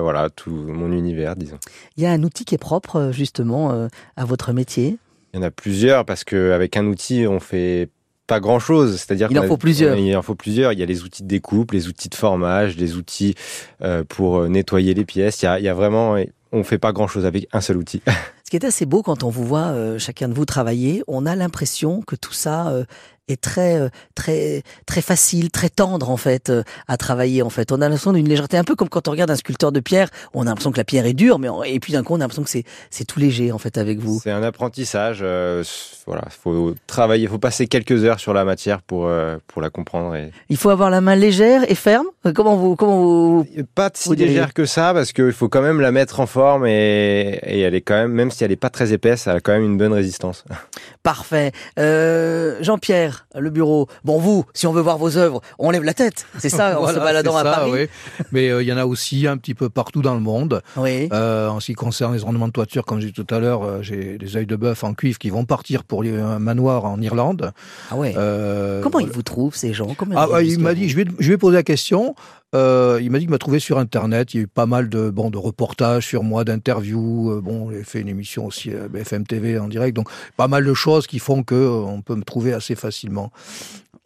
[0.00, 1.58] voilà tout mon univers, disons.
[1.96, 4.98] Il y a un outil qui est propre justement euh, à votre métier.
[5.34, 7.88] Il y en a plusieurs parce que avec un outil, on fait
[8.26, 8.96] pas grand chose.
[8.96, 9.96] C'est-à-dire Il en a- faut plusieurs.
[9.96, 10.72] Il en faut plusieurs.
[10.72, 13.34] Il y a les outils de découpe, les outils de formage, les outils
[13.82, 15.42] euh, pour euh, nettoyer les pièces.
[15.42, 16.16] Il y a, il y a vraiment,
[16.52, 18.02] on fait pas grand chose avec un seul outil.
[18.44, 21.26] Ce qui est assez beau quand on vous voit euh, chacun de vous travailler, on
[21.26, 22.84] a l'impression que tout ça euh,
[23.28, 27.72] est très euh, très très facile, très tendre en fait euh, à travailler en fait.
[27.72, 30.08] On a l'impression d'une légèreté un peu comme quand on regarde un sculpteur de pierre,
[30.34, 32.16] on a l'impression que la pierre est dure mais on- et puis d'un coup on
[32.16, 34.20] a l'impression que c'est c'est tout léger en fait avec vous.
[34.22, 35.18] C'est un apprentissage.
[35.22, 35.64] euh,
[36.06, 40.14] voilà, faut travailler, faut passer quelques heures sur la matière pour euh, pour la comprendre.
[40.14, 42.06] Et Il faut avoir la main légère et ferme?
[42.26, 45.80] Euh, Comment vous comment vous pas si légère que ça parce qu'il faut quand même
[45.80, 48.70] la mettre en forme et, et elle est quand même, même si elle est pas
[48.70, 50.44] très épaisse, elle a quand même une bonne résistance.
[51.06, 51.52] Parfait.
[51.78, 53.86] Euh, Jean-Pierre, le bureau.
[54.04, 56.26] Bon, vous, si on veut voir vos œuvres, on lève la tête.
[56.38, 57.70] C'est ça, en Voilà, se baladant c'est à ça, Paris.
[57.72, 57.88] oui.
[58.32, 60.62] Mais euh, il y en a aussi un petit peu partout dans le monde.
[60.76, 61.08] Oui.
[61.12, 63.62] Euh, en ce qui concerne les ornements de toiture, comme j'ai dit tout à l'heure,
[63.62, 67.00] euh, j'ai des œils de bœuf en cuivre qui vont partir pour un manoir en
[67.00, 67.52] Irlande.
[67.92, 68.12] Ah ouais.
[68.16, 69.94] Euh, Comment ils vous trouvent ces gens?
[69.96, 72.16] Comment Ah, bah, il m'a dit, je vais, je vais poser la question.
[72.56, 74.32] Euh, il m'a dit qu'il m'a trouvé sur Internet.
[74.32, 77.32] Il y a eu pas mal de, bon, de reportages sur moi, d'interviews.
[77.32, 79.94] Euh, bon, j'ai fait une émission aussi à BFM TV en direct.
[79.94, 83.30] Donc, pas mal de choses qui font que euh, on peut me trouver assez facilement.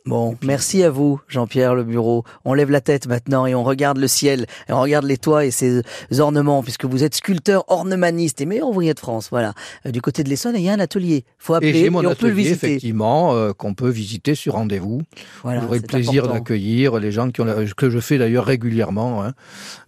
[0.06, 2.24] Bon, merci à vous, Jean-Pierre Le Bureau.
[2.46, 5.44] On lève la tête maintenant et on regarde le ciel, et on regarde les toits
[5.44, 5.82] et ses
[6.18, 9.28] ornements, puisque vous êtes sculpteur ornemaniste et meilleur ouvrier de France.
[9.30, 9.52] Voilà.
[9.86, 11.24] Euh, du côté de l'Essonne, il y a un atelier.
[11.38, 12.66] Faut appeler Et j'ai mon on peut le atelier, visiter.
[12.68, 15.02] effectivement, euh, qu'on peut visiter sur rendez-vous.
[15.42, 19.22] Voilà, J'aurai le plaisir d'accueillir les gens qui ont la- que je fais d'ailleurs régulièrement.
[19.22, 19.34] Hein.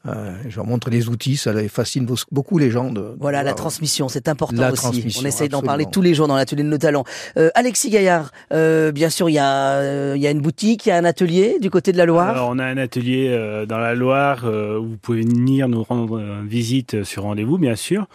[0.06, 2.90] Euh, je leur montre les outils, ça les fascine beau- beaucoup les gens.
[2.90, 3.56] De, Voilà, la voir.
[3.56, 5.16] transmission, c'est important La aussi.
[5.20, 7.04] On essaye d'en parler tous les jours dans l'atelier de nos talents.
[7.38, 10.88] Euh, Alexis Gaillard, euh, bien sûr, il y, a, euh, y a une boutique, il
[10.88, 12.30] y a un atelier du côté de la Loire?
[12.30, 15.82] Alors, on a un atelier euh, dans la Loire euh, où vous pouvez venir nous
[15.82, 18.06] rendre euh, visite sur rendez-vous, bien sûr.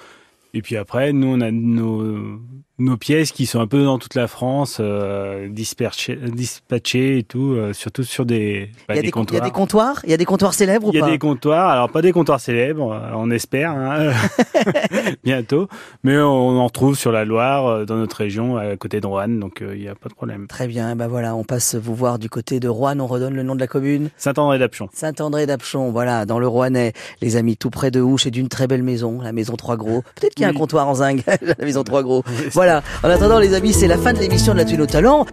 [0.54, 2.40] Et puis après, nous, on a nos,
[2.80, 7.74] nos pièces qui sont un peu dans toute la France, euh, dispatchées et tout, euh,
[7.74, 9.44] surtout sur des, bah, il, y a des des, con- il y a comptoirs.
[9.44, 10.02] des comptoirs?
[10.04, 11.10] Il y a des comptoirs célèbres ou Il y a pas?
[11.10, 14.12] des comptoirs, alors pas des comptoirs célèbres, euh, on espère, hein,
[15.24, 15.68] bientôt,
[16.04, 19.40] mais on en retrouve sur la Loire, euh, dans notre région, à côté de Roanne,
[19.40, 20.48] donc euh, il n'y a pas de problème.
[20.48, 23.44] Très bien, ben voilà, on passe vous voir du côté de Rouen, on redonne le
[23.44, 24.10] nom de la commune.
[24.18, 24.88] Saint-André d'Apchon.
[24.94, 28.68] Saint-André d'Apchon, voilà, dans le Rouennais, les amis, tout près de Ouche et d'une très
[28.68, 30.04] belle maison, la maison Trois Gros.
[30.16, 32.24] Peut-être qu'il y a un comptoir en zinc, la maison Trois Gros.
[32.52, 35.26] Voilà, en attendant les amis, c'est la fin de l'émission de la Thune au Talent.